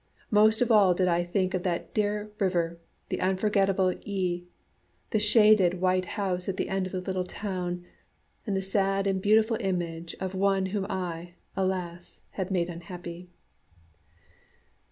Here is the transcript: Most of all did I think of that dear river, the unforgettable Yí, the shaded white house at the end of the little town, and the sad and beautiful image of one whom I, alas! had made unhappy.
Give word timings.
Most 0.31 0.63
of 0.63 0.71
all 0.71 0.95
did 0.95 1.07
I 1.07 1.23
think 1.23 1.53
of 1.53 1.61
that 1.61 1.93
dear 1.93 2.31
river, 2.39 2.79
the 3.09 3.21
unforgettable 3.21 3.91
Yí, 3.93 4.45
the 5.11 5.19
shaded 5.19 5.79
white 5.79 6.05
house 6.17 6.49
at 6.49 6.57
the 6.57 6.69
end 6.69 6.87
of 6.87 6.91
the 6.91 7.01
little 7.01 7.23
town, 7.23 7.85
and 8.47 8.57
the 8.57 8.63
sad 8.63 9.05
and 9.05 9.21
beautiful 9.21 9.57
image 9.59 10.15
of 10.19 10.33
one 10.33 10.65
whom 10.73 10.87
I, 10.89 11.35
alas! 11.55 12.21
had 12.31 12.49
made 12.49 12.67
unhappy. 12.67 13.29